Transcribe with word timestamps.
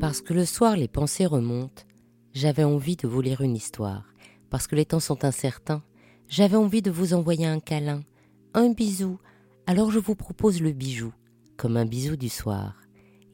Parce 0.00 0.22
que 0.22 0.32
le 0.32 0.46
soir 0.46 0.76
les 0.76 0.88
pensées 0.88 1.26
remontent, 1.26 1.82
j'avais 2.32 2.64
envie 2.64 2.96
de 2.96 3.06
vous 3.06 3.20
lire 3.20 3.42
une 3.42 3.54
histoire. 3.54 4.14
Parce 4.48 4.66
que 4.66 4.74
les 4.74 4.86
temps 4.86 4.98
sont 4.98 5.26
incertains, 5.26 5.82
j'avais 6.26 6.56
envie 6.56 6.80
de 6.80 6.90
vous 6.90 7.12
envoyer 7.12 7.44
un 7.44 7.60
câlin, 7.60 8.02
un 8.54 8.70
bisou. 8.70 9.18
Alors 9.66 9.90
je 9.90 9.98
vous 9.98 10.14
propose 10.14 10.62
le 10.62 10.72
bijou, 10.72 11.12
comme 11.58 11.76
un 11.76 11.84
bisou 11.84 12.16
du 12.16 12.30
soir. 12.30 12.80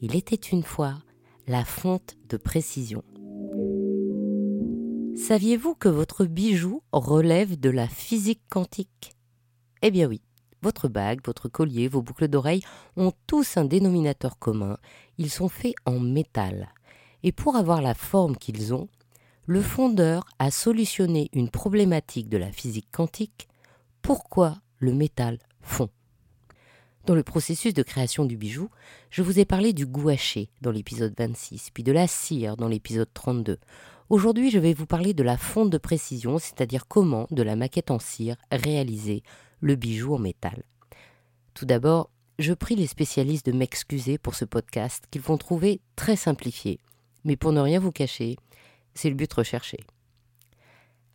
Il 0.01 0.17
était 0.17 0.35
une 0.35 0.65
fois 0.65 0.99
la 1.47 1.65
fonte 1.65 2.17
de 2.29 2.37
précision. 2.37 3.05
Saviez-vous 5.15 5.77
que 5.77 5.89
votre 5.89 6.25
bijou 6.25 6.83
relève 6.91 7.61
de 7.61 7.71
la 7.71 7.87
physique 7.87 8.43
quantique? 8.51 9.13
Eh 9.83 9.93
bien 9.93 10.09
oui, 10.09 10.21
votre 10.63 10.89
bague, 10.89 11.21
votre 11.25 11.49
collier, 11.49 11.89
vos 11.89 12.03
boucles 12.03 12.29
d'oreilles 12.29 12.65
ont 12.97 13.13
tous 13.27 13.57
un 13.57 13.65
dénominateur 13.65 14.39
commun, 14.39 14.79
ils 15.19 15.31
sont 15.31 15.49
faits 15.49 15.75
en 15.85 15.99
métal. 15.99 16.69
Et 17.23 17.33
pour 17.33 17.57
avoir 17.57 17.83
la 17.83 17.95
forme 17.95 18.37
qu'ils 18.37 18.75
ont, 18.75 18.89
le 19.47 19.63
fondeur 19.63 20.27
a 20.39 20.51
solutionné 20.51 21.31
une 21.33 21.51
problématique 21.51 22.29
de 22.29 22.37
la 22.37 22.51
physique 22.51 22.89
quantique. 22.91 23.49
Pourquoi 24.03 24.59
le 24.79 24.93
métal 24.93 25.39
fond? 25.61 25.89
Dans 27.07 27.15
le 27.15 27.23
processus 27.23 27.73
de 27.73 27.85
création 27.85 28.25
du 28.25 28.37
bijou, 28.37 28.69
je 29.11 29.23
vous 29.23 29.39
ai 29.39 29.45
parlé 29.45 29.73
du 29.73 29.87
gouaché 29.87 30.51
dans 30.61 30.73
l'épisode 30.73 31.15
26, 31.17 31.71
puis 31.73 31.85
de 31.85 31.93
la 31.93 32.09
cire 32.09 32.57
dans 32.57 32.67
l'épisode 32.67 33.09
32. 33.15 33.59
Aujourd'hui, 34.09 34.53
je 34.53 34.61
vais 34.61 34.73
vous 34.73 34.87
parler 34.87 35.15
de 35.15 35.25
la 35.25 35.37
fonte 35.37 35.71
de 35.71 35.79
précision, 35.79 36.39
c'est-à-dire 36.39 36.87
comment, 36.87 37.27
de 37.33 37.43
la 37.43 37.57
maquette 37.57 37.91
en 37.91 37.99
cire, 37.99 38.37
réaliser 38.53 39.25
le 39.61 39.75
bijou 39.75 40.15
en 40.15 40.19
métal. 40.21 40.63
Tout 41.55 41.67
d'abord, 41.67 42.11
je 42.39 42.53
prie 42.53 42.77
les 42.77 42.87
spécialistes 42.87 43.47
de 43.47 43.57
m'excuser 43.57 44.17
pour 44.17 44.37
ce 44.37 44.45
podcast 44.45 45.07
qu'ils 45.11 45.23
vont 45.23 45.39
trouver 45.39 45.81
très 45.97 46.15
simplifié. 46.15 46.79
Mais 47.25 47.35
pour 47.35 47.51
ne 47.51 47.61
rien 47.61 47.81
vous 47.81 47.91
cacher, 47.91 48.37
c'est 48.95 49.09
le 49.09 49.17
but 49.17 49.33
recherché. 49.33 49.79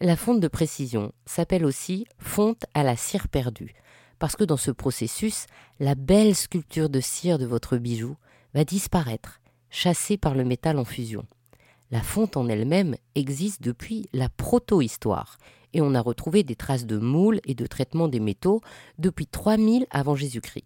La 0.02 0.17
fonte 0.17 0.42
de 0.42 0.50
précision 0.50 1.14
s'appelle 1.25 1.64
aussi 1.64 2.06
fonte 2.17 2.66
à 2.73 2.84
la 2.84 2.97
cire 2.97 3.30
perdue 3.30 3.73
parce 4.19 4.36
que 4.36 4.44
dans 4.44 4.58
ce 4.58 4.69
processus, 4.69 5.45
la 5.80 5.95
belle 5.95 6.36
sculpture 6.36 6.89
de 6.89 7.00
cire 7.00 7.39
de 7.39 7.45
votre 7.45 7.78
bijou 7.78 8.17
va 8.53 8.66
disparaître, 8.66 9.39
chassée 9.69 10.17
par 10.17 10.36
le 10.36 10.44
métal 10.44 10.78
en 10.78 10.86
fusion. 10.86 11.25
La 11.92 12.02
fonte 12.02 12.38
en 12.38 12.47
elle-même 12.47 12.95
existe 13.16 13.61
depuis 13.61 14.08
la 14.14 14.30
proto-histoire, 14.30 15.38
et 15.73 15.81
on 15.81 15.94
a 15.94 16.02
retrouvé 16.02 16.44
des 16.44 16.56
traces 16.56 16.86
de 16.86 16.97
moules 16.97 17.42
et 17.45 17.53
de 17.53 17.66
traitement 17.66 18.08
des 18.08 18.22
métaux 18.22 18.61
depuis 18.97 19.28
3000 19.28 19.86
avant 19.89 20.16
Jésus-Christ. 20.16 20.66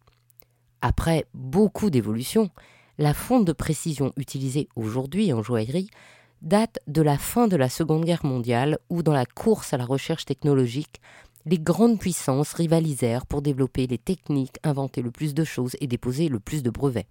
Après 0.81 1.25
beaucoup 1.33 1.89
d'évolutions, 1.89 2.51
la 2.99 3.15
fonte 3.15 3.45
de 3.45 3.53
précision 3.53 4.13
utilisée 4.17 4.69
aujourd'hui 4.75 5.33
en 5.33 5.41
joaillerie 5.41 5.89
date 6.43 6.77
de 6.85 7.01
la 7.01 7.17
fin 7.17 7.47
de 7.47 7.55
la 7.55 7.69
Seconde 7.69 8.05
Guerre 8.05 8.25
mondiale 8.25 8.77
où 8.89 9.01
dans 9.01 9.13
la 9.13 9.25
course 9.25 9.73
à 9.73 9.77
la 9.77 9.85
recherche 9.85 10.25
technologique, 10.25 11.01
les 11.47 11.57
grandes 11.57 11.99
puissances 11.99 12.53
rivalisèrent 12.53 13.25
pour 13.25 13.41
développer 13.41 13.87
les 13.87 13.97
techniques, 13.97 14.59
inventer 14.63 15.01
le 15.01 15.11
plus 15.11 15.33
de 15.33 15.43
choses 15.43 15.75
et 15.79 15.87
déposer 15.87 16.29
le 16.29 16.39
plus 16.39 16.61
de 16.61 16.69
brevets. 16.69 17.07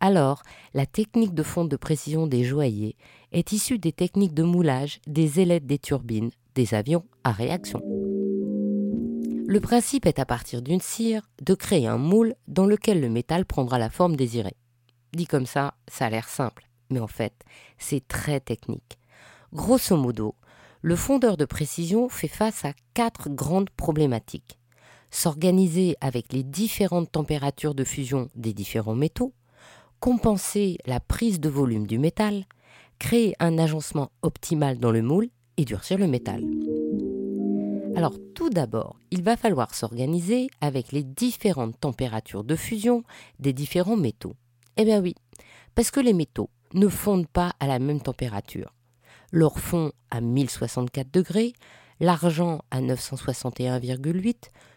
Alors, 0.00 0.42
la 0.74 0.86
technique 0.86 1.34
de 1.34 1.42
fonte 1.42 1.68
de 1.68 1.76
précision 1.76 2.26
des 2.26 2.44
joailliers 2.44 2.96
est 3.32 3.52
issue 3.52 3.78
des 3.78 3.92
techniques 3.92 4.34
de 4.34 4.42
moulage 4.42 5.00
des 5.06 5.40
ailettes 5.40 5.66
des 5.66 5.78
turbines 5.78 6.30
des 6.54 6.74
avions 6.74 7.04
à 7.24 7.32
réaction. 7.32 7.80
Le 9.46 9.60
principe 9.60 10.06
est 10.06 10.18
à 10.18 10.26
partir 10.26 10.60
d'une 10.60 10.80
cire 10.80 11.22
de 11.40 11.54
créer 11.54 11.86
un 11.86 11.98
moule 11.98 12.34
dans 12.48 12.66
lequel 12.66 13.00
le 13.00 13.08
métal 13.08 13.46
prendra 13.46 13.78
la 13.78 13.90
forme 13.90 14.16
désirée. 14.16 14.56
Dit 15.14 15.26
comme 15.26 15.46
ça, 15.46 15.74
ça 15.86 16.06
a 16.06 16.10
l'air 16.10 16.28
simple, 16.28 16.68
mais 16.90 17.00
en 17.00 17.06
fait, 17.06 17.32
c'est 17.78 18.06
très 18.06 18.40
technique. 18.40 18.98
Grosso 19.54 19.96
modo, 19.96 20.34
le 20.82 20.96
fondeur 20.96 21.36
de 21.36 21.44
précision 21.44 22.08
fait 22.08 22.28
face 22.28 22.64
à 22.64 22.72
quatre 22.92 23.30
grandes 23.30 23.70
problématiques. 23.70 24.58
S'organiser 25.10 25.96
avec 26.00 26.32
les 26.32 26.42
différentes 26.42 27.10
températures 27.10 27.74
de 27.74 27.84
fusion 27.84 28.28
des 28.34 28.52
différents 28.52 28.94
métaux, 28.94 29.32
compenser 29.98 30.76
la 30.84 31.00
prise 31.00 31.40
de 31.40 31.48
volume 31.48 31.86
du 31.86 31.98
métal, 31.98 32.44
créer 32.98 33.34
un 33.40 33.58
agencement 33.58 34.10
optimal 34.22 34.78
dans 34.78 34.90
le 34.90 35.02
moule 35.02 35.28
et 35.56 35.64
durcir 35.64 35.98
le 35.98 36.06
métal. 36.06 36.42
Alors 37.96 38.14
tout 38.34 38.50
d'abord, 38.50 39.00
il 39.10 39.22
va 39.22 39.36
falloir 39.36 39.74
s'organiser 39.74 40.48
avec 40.60 40.92
les 40.92 41.02
différentes 41.02 41.80
températures 41.80 42.44
de 42.44 42.56
fusion 42.56 43.02
des 43.40 43.52
différents 43.52 43.96
métaux. 43.96 44.34
Eh 44.76 44.84
bien 44.84 45.00
oui, 45.00 45.14
parce 45.74 45.90
que 45.90 46.00
les 46.00 46.12
métaux 46.12 46.50
ne 46.74 46.88
fondent 46.88 47.28
pas 47.28 47.52
à 47.60 47.66
la 47.66 47.78
même 47.78 48.00
température 48.00 48.72
l'or 49.32 49.58
fond 49.58 49.92
à 50.10 50.20
1064 50.20 51.12
degrés, 51.12 51.52
l'argent 52.00 52.62
à 52.70 52.80
961,8, 52.80 54.34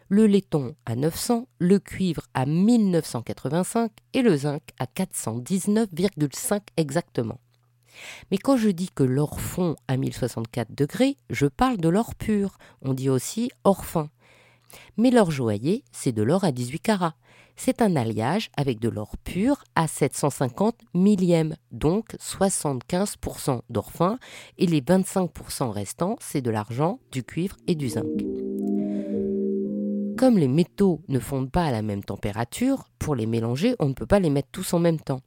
le 0.09 0.27
laiton 0.27 0.75
à 0.85 0.95
900, 0.95 1.47
le 1.59 1.79
cuivre 1.79 2.23
à 2.33 2.45
1985 2.45 3.91
et 4.13 4.21
le 4.21 4.35
zinc 4.35 4.61
à 4.79 4.85
419,5 4.85 6.59
exactement. 6.77 7.39
Mais 8.31 8.37
quand 8.37 8.57
je 8.57 8.69
dis 8.69 8.89
que 8.93 9.03
l'or 9.03 9.39
fond 9.39 9.75
à 9.87 9.97
1064 9.97 10.73
degrés, 10.73 11.17
je 11.29 11.47
parle 11.47 11.77
de 11.77 11.89
l'or 11.89 12.15
pur, 12.15 12.57
on 12.81 12.93
dit 12.93 13.09
aussi 13.09 13.51
or 13.63 13.85
fin. 13.85 14.09
Mais 14.97 15.11
l'or 15.11 15.31
joaillier, 15.31 15.83
c'est 15.91 16.11
de 16.11 16.23
l'or 16.23 16.43
à 16.43 16.51
18 16.51 16.79
carats. 16.79 17.15
C'est 17.55 17.81
un 17.81 17.95
alliage 17.95 18.49
avec 18.57 18.79
de 18.79 18.89
l'or 18.89 19.17
pur 19.23 19.63
à 19.75 19.87
750 19.87 20.75
millièmes, 20.93 21.55
donc 21.71 22.15
75% 22.19 23.61
d'or 23.69 23.91
fin, 23.91 24.17
et 24.57 24.65
les 24.65 24.81
25% 24.81 25.69
restants, 25.69 26.15
c'est 26.19 26.41
de 26.41 26.49
l'argent, 26.49 26.99
du 27.11 27.23
cuivre 27.23 27.57
et 27.67 27.75
du 27.75 27.89
zinc. 27.89 28.05
Comme 30.17 30.37
les 30.37 30.47
métaux 30.47 31.01
ne 31.07 31.19
fondent 31.19 31.51
pas 31.51 31.65
à 31.65 31.71
la 31.71 31.81
même 31.81 32.03
température, 32.03 32.85
pour 32.99 33.15
les 33.15 33.25
mélanger, 33.25 33.75
on 33.79 33.89
ne 33.89 33.93
peut 33.93 34.05
pas 34.05 34.19
les 34.19 34.29
mettre 34.29 34.49
tous 34.51 34.73
en 34.73 34.79
même 34.79 34.99
temps. 34.99 35.21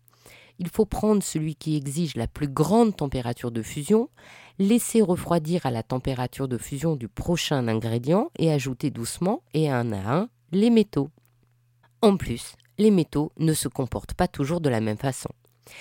Il 0.59 0.69
faut 0.69 0.87
prendre 0.87 1.23
celui 1.23 1.57
qui 1.57 1.77
exige 1.77 2.17
la 2.17 2.27
plus 2.27 2.49
grande 2.49 2.97
température 2.97 3.51
de 3.51 3.63
fusion, 3.63 4.09
laisser 4.59 5.03
refroidir 5.03 5.67
à 5.67 5.71
la 5.71 5.83
température 5.83 6.49
de 6.49 6.59
fusion 6.59 6.97
du 6.97 7.09
prochain 7.09 7.67
ingrédient 7.69 8.31
et 8.39 8.53
ajouter 8.53 8.91
doucement 8.91 9.43
et 9.53 9.69
un 9.69 9.93
à 9.93 10.17
un 10.17 10.29
les 10.53 10.71
métaux. 10.71 11.11
En 12.03 12.17
plus, 12.17 12.55
les 12.79 12.91
métaux 12.91 13.33
ne 13.39 13.53
se 13.53 13.69
comportent 13.69 14.15
pas 14.15 14.29
toujours 14.29 14.61
de 14.61 14.69
la 14.69 14.81
même 14.81 14.99
façon. 14.99 15.31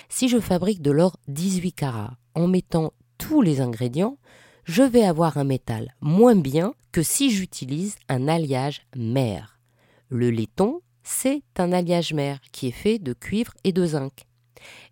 Si 0.09 0.29
je 0.29 0.39
fabrique 0.39 0.81
de 0.81 0.91
l'or 0.91 1.17
18 1.27 1.73
carats 1.73 2.17
en 2.35 2.47
mettant 2.47 2.93
tous 3.17 3.41
les 3.41 3.61
ingrédients, 3.61 4.17
je 4.63 4.83
vais 4.83 5.03
avoir 5.03 5.37
un 5.37 5.43
métal 5.43 5.93
moins 6.01 6.35
bien 6.35 6.73
que 6.91 7.03
si 7.03 7.31
j'utilise 7.31 7.95
un 8.07 8.27
alliage 8.27 8.81
mer. 8.95 9.59
Le 10.09 10.29
laiton, 10.29 10.81
c'est 11.03 11.43
un 11.57 11.73
alliage 11.73 12.13
mer 12.13 12.39
qui 12.51 12.67
est 12.67 12.71
fait 12.71 12.99
de 12.99 13.13
cuivre 13.13 13.53
et 13.63 13.73
de 13.73 13.85
zinc. 13.85 14.25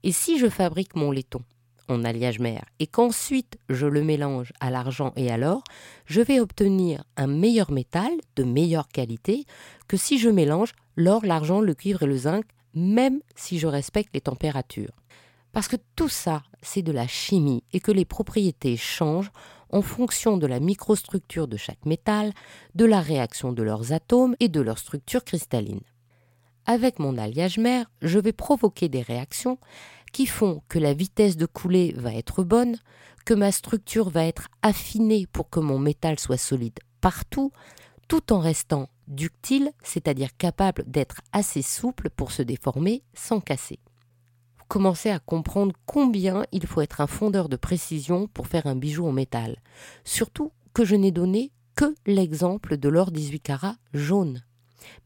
Et 0.03 0.11
si 0.11 0.37
je 0.39 0.49
fabrique 0.49 0.95
mon 0.95 1.11
laiton 1.11 1.41
en 1.87 2.03
alliage 2.03 2.39
mer 2.39 2.63
et 2.79 2.87
qu'ensuite 2.87 3.57
je 3.69 3.85
le 3.85 4.03
mélange 4.03 4.53
à 4.59 4.71
l'argent 4.71 5.13
et 5.15 5.31
à 5.31 5.37
l'or, 5.37 5.63
je 6.05 6.21
vais 6.21 6.39
obtenir 6.39 7.03
un 7.17 7.27
meilleur 7.27 7.71
métal 7.71 8.11
de 8.35 8.43
meilleure 8.43 8.87
qualité 8.87 9.45
que 9.87 9.97
si 9.97 10.17
je 10.17 10.29
mélange 10.29 10.73
l'or, 10.95 11.25
l'argent, 11.25 11.61
le 11.61 11.73
cuivre 11.73 12.03
et 12.03 12.07
le 12.07 12.17
zinc, 12.17 12.45
même 12.73 13.19
si 13.35 13.59
je 13.59 13.67
respecte 13.67 14.13
les 14.13 14.21
températures. 14.21 14.93
Parce 15.51 15.67
que 15.67 15.75
tout 15.95 16.09
ça, 16.09 16.43
c'est 16.61 16.81
de 16.81 16.93
la 16.93 17.07
chimie 17.07 17.63
et 17.73 17.81
que 17.81 17.91
les 17.91 18.05
propriétés 18.05 18.77
changent 18.77 19.31
en 19.69 19.81
fonction 19.81 20.37
de 20.37 20.47
la 20.47 20.59
microstructure 20.59 21.47
de 21.47 21.57
chaque 21.57 21.85
métal, 21.85 22.33
de 22.75 22.85
la 22.85 23.01
réaction 23.01 23.51
de 23.51 23.63
leurs 23.63 23.91
atomes 23.91 24.35
et 24.39 24.49
de 24.49 24.61
leur 24.61 24.77
structure 24.77 25.23
cristalline. 25.23 25.81
Avec 26.65 26.99
mon 26.99 27.17
alliage 27.17 27.57
mer, 27.57 27.89
je 28.01 28.19
vais 28.19 28.33
provoquer 28.33 28.87
des 28.87 29.01
réactions 29.01 29.57
qui 30.11 30.25
font 30.25 30.61
que 30.67 30.79
la 30.79 30.93
vitesse 30.93 31.37
de 31.37 31.45
coulée 31.45 31.93
va 31.97 32.13
être 32.13 32.43
bonne, 32.43 32.77
que 33.25 33.33
ma 33.33 33.51
structure 33.51 34.09
va 34.09 34.25
être 34.25 34.47
affinée 34.61 35.27
pour 35.31 35.49
que 35.49 35.59
mon 35.59 35.79
métal 35.79 36.19
soit 36.19 36.37
solide 36.37 36.79
partout, 37.01 37.51
tout 38.07 38.31
en 38.31 38.39
restant 38.39 38.89
ductile, 39.07 39.71
c'est-à-dire 39.83 40.35
capable 40.37 40.83
d'être 40.87 41.21
assez 41.33 41.61
souple 41.61 42.09
pour 42.09 42.31
se 42.31 42.41
déformer 42.41 43.03
sans 43.13 43.39
casser. 43.39 43.79
Vous 44.57 44.65
commencez 44.67 45.09
à 45.09 45.19
comprendre 45.19 45.73
combien 45.85 46.45
il 46.51 46.65
faut 46.67 46.81
être 46.81 47.01
un 47.01 47.07
fondeur 47.07 47.49
de 47.49 47.57
précision 47.57 48.27
pour 48.27 48.47
faire 48.47 48.67
un 48.67 48.75
bijou 48.75 49.07
en 49.07 49.11
métal. 49.11 49.57
Surtout 50.05 50.51
que 50.73 50.85
je 50.85 50.95
n'ai 50.95 51.11
donné 51.11 51.51
que 51.75 51.93
l'exemple 52.05 52.77
de 52.77 52.87
l'or 52.87 53.11
18 53.11 53.39
carats 53.39 53.77
jaune. 53.93 54.43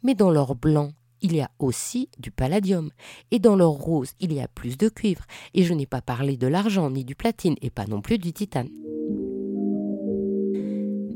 Mais 0.03 0.15
dans 0.15 0.29
l'or 0.29 0.55
blanc 0.55 0.91
il 1.25 1.35
y 1.35 1.41
a 1.41 1.49
aussi 1.57 2.07
du 2.19 2.29
palladium. 2.29 2.91
Et 3.31 3.39
dans 3.39 3.55
l'or 3.55 3.79
rose, 3.79 4.11
il 4.19 4.31
y 4.31 4.39
a 4.39 4.47
plus 4.47 4.77
de 4.77 4.89
cuivre. 4.89 5.25
Et 5.55 5.63
je 5.63 5.73
n'ai 5.73 5.87
pas 5.87 6.01
parlé 6.01 6.37
de 6.37 6.45
l'argent 6.45 6.91
ni 6.91 7.03
du 7.03 7.15
platine 7.15 7.55
et 7.63 7.71
pas 7.71 7.87
non 7.87 7.99
plus 7.99 8.19
du 8.19 8.31
titane. 8.31 8.69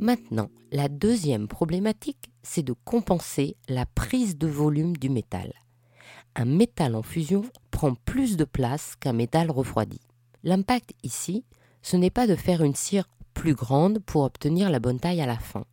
Maintenant, 0.01 0.49
la 0.71 0.89
deuxième 0.89 1.47
problématique, 1.47 2.31
c'est 2.41 2.63
de 2.63 2.73
compenser 2.85 3.55
la 3.67 3.85
prise 3.85 4.35
de 4.35 4.47
volume 4.47 4.97
du 4.97 5.09
métal. 5.09 5.53
un 6.35 6.45
métal 6.45 6.95
en 6.95 7.03
fusion 7.03 7.43
prend 7.69 7.93
plus 7.93 8.37
de 8.37 8.45
place 8.45 8.95
qu'un 8.99 9.13
métal 9.13 9.51
refroidi. 9.51 9.99
L'impact 10.43 10.93
ici, 11.03 11.43
ce 11.81 11.97
n'est 11.97 12.09
pas 12.09 12.27
de 12.27 12.35
faire 12.35 12.63
une 12.63 12.75
cire 12.75 13.09
plus 13.33 13.53
grande 13.53 13.99
pour 13.99 14.23
obtenir 14.23 14.69
la 14.69 14.79
bonne 14.79 14.99
taille 14.99 15.21
à 15.21 15.25
la 15.25 15.37
fin, 15.37 15.65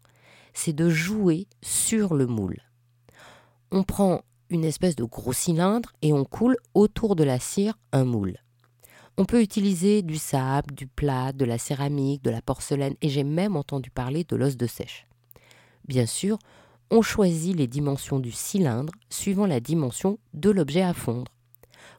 c'est 0.52 0.72
de 0.72 0.88
jouer 0.90 1.46
sur 1.62 2.14
le 2.14 2.26
moule. 2.26 2.65
On 3.72 3.82
prend 3.82 4.22
une 4.48 4.64
espèce 4.64 4.96
de 4.96 5.04
gros 5.04 5.32
cylindre 5.32 5.92
et 6.02 6.12
on 6.12 6.24
coule 6.24 6.56
autour 6.74 7.16
de 7.16 7.24
la 7.24 7.40
cire 7.40 7.78
un 7.92 8.04
moule. 8.04 8.38
On 9.18 9.24
peut 9.24 9.42
utiliser 9.42 10.02
du 10.02 10.18
sable, 10.18 10.74
du 10.74 10.86
plat, 10.86 11.32
de 11.32 11.44
la 11.44 11.58
céramique, 11.58 12.22
de 12.22 12.30
la 12.30 12.42
porcelaine 12.42 12.94
et 13.00 13.08
j'ai 13.08 13.24
même 13.24 13.56
entendu 13.56 13.90
parler 13.90 14.24
de 14.24 14.36
l'os 14.36 14.56
de 14.56 14.66
sèche. 14.66 15.06
Bien 15.88 16.06
sûr, 16.06 16.38
on 16.90 17.02
choisit 17.02 17.56
les 17.56 17.66
dimensions 17.66 18.20
du 18.20 18.30
cylindre 18.30 18.92
suivant 19.10 19.46
la 19.46 19.58
dimension 19.58 20.18
de 20.34 20.50
l'objet 20.50 20.82
à 20.82 20.94
fondre. 20.94 21.32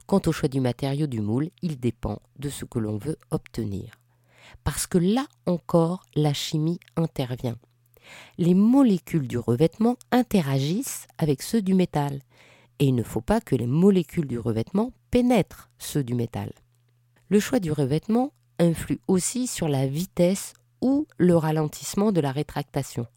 Quant 0.05 0.21
au 0.25 0.31
choix 0.31 0.47
du 0.47 0.61
matériau 0.61 1.07
du 1.07 1.19
moule, 1.19 1.49
il 1.61 1.79
dépend 1.79 2.19
de 2.39 2.49
ce 2.49 2.63
que 2.63 2.79
l'on 2.79 2.97
veut 2.97 3.17
obtenir. 3.31 3.95
Parce 4.63 4.87
que 4.87 4.97
là 4.97 5.25
encore, 5.45 6.05
la 6.15 6.33
chimie 6.33 6.79
intervient. 6.95 7.57
Les 8.37 8.53
molécules 8.53 9.27
du 9.27 9.37
revêtement 9.37 9.97
interagissent 10.11 11.07
avec 11.17 11.41
ceux 11.41 11.61
du 11.61 11.73
métal, 11.73 12.21
et 12.79 12.85
il 12.85 12.95
ne 12.95 13.03
faut 13.03 13.21
pas 13.21 13.41
que 13.41 13.55
les 13.55 13.67
molécules 13.67 14.27
du 14.27 14.39
revêtement 14.39 14.91
pénètrent 15.11 15.69
ceux 15.79 16.03
du 16.03 16.13
métal. 16.13 16.51
Le 17.29 17.39
choix 17.39 17.59
du 17.59 17.71
revêtement 17.71 18.31
influe 18.59 18.99
aussi 19.07 19.47
sur 19.47 19.67
la 19.67 19.87
vitesse 19.87 20.53
ou 20.81 21.07
le 21.17 21.35
ralentissement 21.35 22.11
de 22.11 22.21
la 22.21 22.31
rétractation, 22.31 23.07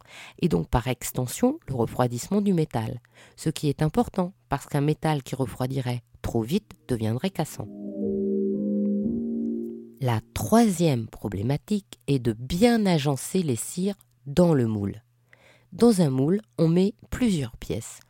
et 0.40 0.48
donc 0.48 0.68
par 0.68 0.88
extension 0.88 1.58
le 1.68 1.74
refroidissement 1.74 2.40
du 2.40 2.54
métal, 2.54 3.00
ce 3.36 3.50
qui 3.50 3.68
est 3.68 3.82
important 3.82 4.32
parce 4.48 4.66
qu'un 4.66 4.80
métal 4.80 5.22
qui 5.22 5.34
refroidirait 5.34 6.02
trop 6.22 6.42
vite 6.42 6.72
deviendrait 6.88 7.30
cassant. 7.30 7.68
La 10.00 10.20
troisième 10.32 11.08
problématique 11.08 12.00
est 12.06 12.18
de 12.18 12.32
bien 12.32 12.86
agencer 12.86 13.42
les 13.42 13.56
cires 13.56 13.96
dans 14.26 14.54
le 14.54 14.66
moule. 14.66 15.02
Dans 15.72 16.00
un 16.00 16.10
moule, 16.10 16.40
on 16.58 16.68
met 16.68 16.94
plusieurs 17.10 17.56
pièces. 17.56 18.00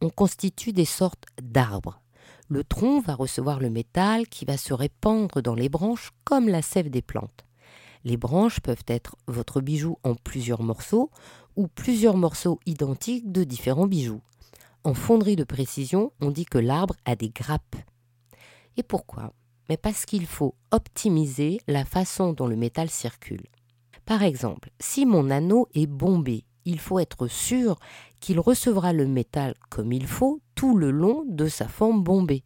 On 0.00 0.10
constitue 0.10 0.72
des 0.72 0.84
sortes 0.84 1.24
d'arbres. 1.40 2.00
Le 2.48 2.64
tronc 2.64 3.00
va 3.00 3.14
recevoir 3.14 3.60
le 3.60 3.70
métal 3.70 4.26
qui 4.28 4.44
va 4.44 4.56
se 4.56 4.74
répandre 4.74 5.40
dans 5.40 5.54
les 5.54 5.68
branches 5.68 6.10
comme 6.24 6.48
la 6.48 6.62
sève 6.62 6.90
des 6.90 7.02
plantes. 7.02 7.44
Les 8.04 8.16
branches 8.16 8.60
peuvent 8.60 8.84
être 8.86 9.16
votre 9.26 9.60
bijou 9.60 9.98
en 10.02 10.14
plusieurs 10.14 10.62
morceaux 10.62 11.10
ou 11.56 11.68
plusieurs 11.68 12.16
morceaux 12.16 12.60
identiques 12.66 13.32
de 13.32 13.44
différents 13.44 13.86
bijoux. 13.86 14.20
En 14.82 14.92
fonderie 14.92 15.36
de 15.36 15.44
précision, 15.44 16.12
on 16.20 16.30
dit 16.30 16.44
que 16.44 16.58
l'arbre 16.58 16.94
a 17.06 17.16
des 17.16 17.30
grappes. 17.30 17.76
Et 18.76 18.82
pourquoi? 18.82 19.32
Mais 19.70 19.78
parce 19.78 20.04
qu'il 20.04 20.26
faut 20.26 20.54
optimiser 20.70 21.60
la 21.66 21.86
façon 21.86 22.34
dont 22.34 22.46
le 22.46 22.56
métal 22.56 22.90
circule. 22.90 23.46
Par 24.04 24.22
exemple, 24.22 24.70
si 24.80 25.06
mon 25.06 25.30
anneau 25.30 25.68
est 25.74 25.86
bombé, 25.86 26.44
il 26.64 26.78
faut 26.78 26.98
être 26.98 27.26
sûr 27.26 27.78
qu'il 28.20 28.40
recevra 28.40 28.92
le 28.92 29.06
métal 29.06 29.54
comme 29.70 29.92
il 29.92 30.06
faut 30.06 30.40
tout 30.54 30.76
le 30.76 30.90
long 30.90 31.24
de 31.26 31.46
sa 31.46 31.68
forme 31.68 32.02
bombée 32.02 32.44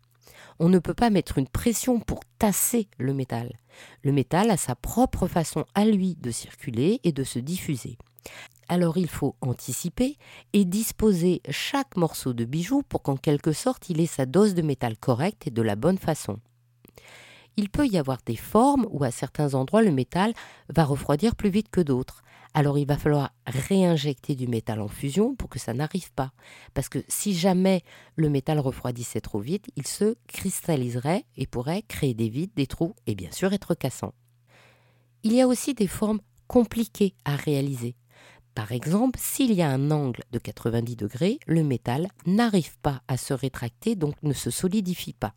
on 0.59 0.69
ne 0.69 0.79
peut 0.79 0.95
pas 0.95 1.11
mettre 1.11 1.39
une 1.39 1.49
pression 1.49 2.01
pour 2.01 2.21
tasser 2.39 2.89
le 2.99 3.15
métal. 3.15 3.53
Le 4.03 4.13
métal 4.13 4.51
a 4.51 4.57
sa 4.57 4.75
propre 4.75 5.27
façon 5.27 5.65
à 5.75 5.85
lui 5.85 6.17
de 6.17 6.31
circuler 6.31 7.01
et 7.05 7.13
de 7.13 7.25
se 7.25 7.39
diffuser. 7.39 7.97
Alors 8.69 8.99
il 8.99 9.09
faut 9.09 9.37
anticiper 9.41 10.17
et 10.53 10.65
disposer 10.65 11.41
chaque 11.49 11.97
morceau 11.97 12.33
de 12.33 12.45
bijou 12.45 12.83
pour 12.83 13.03
qu'en 13.03 13.17
quelque 13.17 13.53
sorte 13.53 13.89
il 13.89 14.01
ait 14.01 14.07
sa 14.07 14.27
dose 14.27 14.55
de 14.55 14.63
métal 14.63 14.97
correcte 14.99 15.47
et 15.47 15.51
de 15.51 15.63
la 15.63 15.77
bonne 15.77 15.99
façon. 15.99 16.39
Il 17.59 17.69
peut 17.69 17.87
y 17.87 17.99
avoir 17.99 18.19
des 18.25 18.37
formes 18.37 18.87
où 18.89 19.03
à 19.03 19.11
certains 19.11 19.55
endroits 19.55 19.83
le 19.83 19.91
métal 19.91 20.33
va 20.71 20.85
refroidir 20.85 21.35
plus 21.35 21.51
vite 21.51 21.69
que 21.71 21.81
d'autres 21.81 22.23
alors 22.55 22.79
il 22.79 22.87
va 22.87 22.97
falloir 22.97 23.31
réinjecter 23.47 24.35
du 24.35 24.49
métal 24.49 24.81
en 24.81 24.89
fusion 24.89 25.35
pour 25.35 25.49
que 25.49 25.59
ça 25.59 25.75
n'arrive 25.75 26.11
pas. 26.13 26.33
Parce 26.75 26.89
que 26.89 27.05
si 27.07 27.35
jamais 27.35 27.83
le 28.17 28.31
métal 28.31 28.59
refroidissait 28.59 29.21
trop 29.21 29.39
vite, 29.39 29.67
il 29.77 29.87
se 29.87 30.17
cristalliserait 30.27 31.25
et 31.37 31.47
pourrait 31.47 31.83
créer 31.83 32.15
des 32.15 32.29
vides, 32.29 32.51
des 32.57 32.67
trous 32.67 32.95
et 33.07 33.15
bien 33.15 33.31
sûr 33.33 33.53
être 33.53 33.75
cassant. 33.75 34.15
Il 35.23 35.35
y 35.35 35.41
a 35.41 35.47
aussi 35.47 35.75
des 35.75 35.87
formes 35.87 36.21
compliquées 36.47 37.15
à 37.25 37.37
réaliser. 37.37 37.97
Par 38.55 38.73
exemple, 38.73 39.21
s'il 39.23 39.53
y 39.53 39.63
a 39.63 39.71
un 39.71 39.91
angle 39.91 40.25
de 40.33 40.39
90 40.39 40.97
degrés, 40.97 41.39
le 41.47 41.63
métal 41.63 42.09
n'arrive 42.27 42.79
pas 42.79 43.03
à 43.09 43.17
se 43.17 43.35
rétracter, 43.35 43.95
donc 43.95 44.15
ne 44.23 44.33
se 44.33 44.51
solidifie 44.51 45.13
pas. 45.13 45.35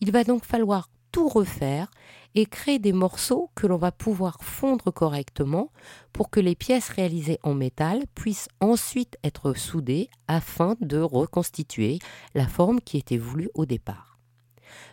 Il 0.00 0.12
va 0.12 0.24
donc 0.24 0.44
falloir 0.44 0.88
tout 1.12 1.28
refaire 1.28 1.90
et 2.34 2.46
créer 2.46 2.78
des 2.78 2.92
morceaux 2.92 3.50
que 3.54 3.66
l'on 3.66 3.76
va 3.76 3.92
pouvoir 3.92 4.38
fondre 4.40 4.92
correctement 4.92 5.72
pour 6.12 6.30
que 6.30 6.40
les 6.40 6.54
pièces 6.54 6.88
réalisées 6.88 7.38
en 7.42 7.54
métal 7.54 8.04
puissent 8.14 8.48
ensuite 8.60 9.16
être 9.24 9.54
soudées 9.54 10.08
afin 10.28 10.76
de 10.80 10.98
reconstituer 10.98 11.98
la 12.34 12.46
forme 12.46 12.80
qui 12.80 12.98
était 12.98 13.16
voulue 13.16 13.50
au 13.54 13.66
départ. 13.66 14.18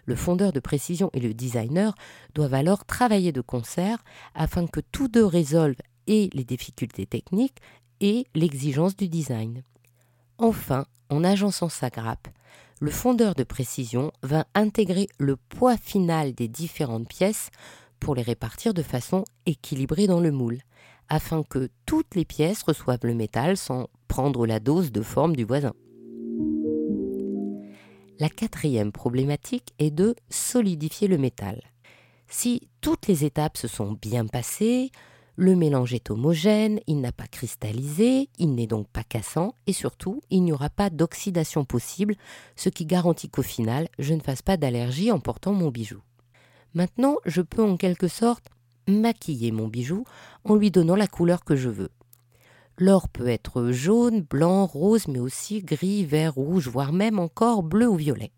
Le 0.06 0.16
fondeur 0.16 0.54
de 0.54 0.60
précision 0.60 1.10
et 1.14 1.20
le 1.20 1.34
designer 1.34 1.96
doivent 2.34 2.54
alors 2.54 2.86
travailler 2.86 3.32
de 3.32 3.42
concert 3.42 4.04
afin 4.34 4.68
que 4.68 4.80
tous 4.80 5.08
deux 5.08 5.26
résolvent 5.26 5.82
et 6.08 6.30
les 6.34 6.44
difficultés 6.44 7.06
techniques 7.06 7.60
et 8.00 8.28
l'exigence 8.36 8.96
du 8.96 9.08
design. 9.08 9.64
Enfin, 10.38 10.86
en 11.10 11.24
agençant 11.24 11.70
sa 11.70 11.90
grappe, 11.90 12.28
le 12.82 12.92
fondeur 12.92 13.36
de 13.36 13.44
précision 13.44 14.12
va 14.22 14.46
intégrer 14.54 15.08
le 15.18 15.38
poids 15.38 15.78
final 15.78 16.34
des 16.34 16.48
différentes 16.48 17.08
pièces 17.08 17.50
pour 18.00 18.16
les 18.16 18.22
répartir 18.22 18.74
de 18.74 18.82
façon 18.82 19.24
équilibrée 19.46 20.08
dans 20.08 20.20
le 20.20 20.32
moule, 20.32 20.60
afin 21.08 21.44
que 21.44 21.70
toutes 21.86 22.16
les 22.16 22.26
pièces 22.26 22.64
reçoivent 22.64 23.06
le 23.06 23.14
métal 23.14 23.58
sans 23.58 23.88
prendre 24.08 24.46
la 24.46 24.60
dose 24.60 24.92
de 24.92 25.02
forme 25.02 25.36
du 25.36 25.44
voisin. 25.44 25.74
La 28.20 28.30
quatrième 28.30 28.92
problématique 28.92 29.74
est 29.80 29.92
de 29.92 30.16
solidifier 30.30 31.08
le 31.08 31.18
métal. 31.18 31.62
Si 32.28 32.70
toutes 32.82 33.08
les 33.08 33.26
étapes 33.26 33.58
se 33.58 33.68
sont 33.68 33.92
bien 33.94 34.26
passées, 34.26 34.92
le 35.38 35.56
mélange 35.56 35.94
est 35.94 36.10
homogène, 36.12 36.80
il 36.88 37.02
n'a 37.02 37.12
pas 37.12 37.28
cristallisé, 37.28 38.30
il 38.38 38.56
n'est 38.56 38.68
donc 38.68 38.88
pas 38.88 39.04
cassant 39.04 39.54
et 39.68 39.74
surtout, 39.74 40.22
il 40.30 40.44
n'y 40.44 40.54
aura 40.54 40.70
pas 40.70 40.90
d'oxydation 40.90 41.66
possible, 41.66 42.16
ce 42.56 42.70
qui 42.70 42.86
garantit 42.86 43.30
qu'au 43.30 43.42
final, 43.42 43.90
je 44.00 44.14
ne 44.14 44.22
fasse 44.22 44.42
pas 44.42 44.56
d'allergie 44.58 45.12
en 45.12 45.20
portant 45.20 45.54
mon 45.54 45.70
bijou. 45.70 46.02
Maintenant, 46.74 47.18
je 47.26 47.42
peux 47.42 47.64
en 47.64 47.76
quelque 47.76 48.08
sorte 48.08 48.50
maquiller 48.88 49.52
mon 49.52 49.68
bijou 49.68 50.06
en 50.46 50.56
lui 50.56 50.72
donnant 50.72 50.96
la 50.96 51.08
couleur 51.08 51.44
que 51.44 51.56
je 51.56 51.70
veux. 51.70 51.90
L'or 52.78 53.08
peut 53.08 53.28
être 53.28 53.72
jaune, 53.72 54.22
blanc, 54.22 54.66
rose, 54.66 55.08
mais 55.08 55.20
aussi 55.20 55.62
gris, 55.62 56.06
vert, 56.06 56.36
rouge, 56.36 56.68
voire 56.68 56.92
même 56.92 57.20
encore 57.20 57.64
bleu 57.64 57.88
ou 57.88 57.96
violet. 57.96 58.32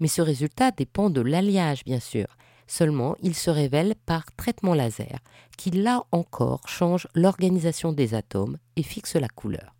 Mais 0.00 0.08
ce 0.08 0.22
résultat 0.22 0.70
dépend 0.70 1.10
de 1.10 1.20
l'alliage, 1.20 1.84
bien 1.84 2.00
sûr. 2.00 2.26
Seulement, 2.66 3.16
il 3.22 3.34
se 3.34 3.50
révèle 3.50 3.94
par 4.06 4.24
traitement 4.36 4.74
laser, 4.74 5.18
qui 5.56 5.70
là 5.70 6.04
encore 6.10 6.68
change 6.68 7.06
l'organisation 7.14 7.92
des 7.92 8.14
atomes 8.14 8.58
et 8.76 8.82
fixe 8.82 9.14
la 9.14 9.28
couleur. 9.28 9.74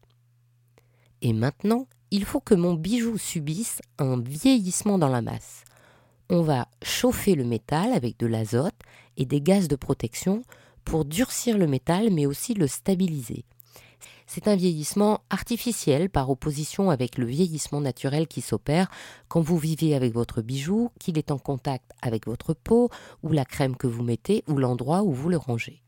Et 1.22 1.32
maintenant, 1.32 1.86
il 2.10 2.24
faut 2.24 2.40
que 2.40 2.54
mon 2.54 2.74
bijou 2.74 3.18
subisse 3.18 3.80
un 3.98 4.20
vieillissement 4.20 4.98
dans 4.98 5.08
la 5.08 5.22
masse. 5.22 5.64
On 6.30 6.42
va 6.42 6.68
chauffer 6.82 7.34
le 7.34 7.44
métal 7.44 7.92
avec 7.92 8.18
de 8.18 8.26
l'azote 8.26 8.74
et 9.16 9.24
des 9.24 9.40
gaz 9.40 9.68
de 9.68 9.76
protection 9.76 10.42
pour 10.84 11.04
durcir 11.04 11.58
le 11.58 11.66
métal 11.66 12.10
mais 12.10 12.26
aussi 12.26 12.54
le 12.54 12.66
stabiliser. 12.66 13.44
C'est 14.26 14.48
un 14.48 14.56
vieillissement 14.56 15.20
artificiel 15.30 16.10
par 16.10 16.30
opposition 16.30 16.90
avec 16.90 17.16
le 17.16 17.26
vieillissement 17.26 17.80
naturel 17.80 18.26
qui 18.26 18.40
s'opère 18.40 18.90
quand 19.28 19.40
vous 19.40 19.58
vivez 19.58 19.94
avec 19.94 20.12
votre 20.12 20.42
bijou, 20.42 20.90
qu'il 20.98 21.18
est 21.18 21.30
en 21.30 21.38
contact 21.38 21.92
avec 22.02 22.26
votre 22.26 22.54
peau, 22.54 22.90
ou 23.22 23.32
la 23.32 23.44
crème 23.44 23.76
que 23.76 23.86
vous 23.86 24.02
mettez, 24.02 24.42
ou 24.48 24.58
l'endroit 24.58 25.02
où 25.02 25.12
vous 25.12 25.28
le 25.28 25.36
rangez. 25.36 25.82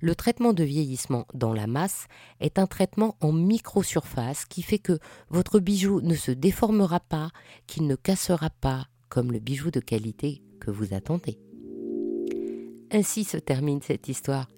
Le 0.00 0.14
traitement 0.14 0.52
de 0.52 0.64
vieillissement 0.64 1.26
dans 1.34 1.52
la 1.52 1.66
masse 1.66 2.06
est 2.40 2.58
un 2.58 2.66
traitement 2.66 3.16
en 3.20 3.32
microsurface 3.32 4.44
qui 4.44 4.62
fait 4.62 4.78
que 4.78 4.98
votre 5.28 5.58
bijou 5.60 6.00
ne 6.00 6.14
se 6.14 6.30
déformera 6.30 7.00
pas, 7.00 7.30
qu'il 7.66 7.86
ne 7.86 7.96
cassera 7.96 8.50
pas, 8.50 8.86
comme 9.08 9.32
le 9.32 9.38
bijou 9.38 9.70
de 9.70 9.80
qualité 9.80 10.42
que 10.60 10.70
vous 10.70 10.94
attendez. 10.94 11.38
Ainsi 12.90 13.24
se 13.24 13.36
termine 13.36 13.82
cette 13.82 14.08
histoire 14.08 14.48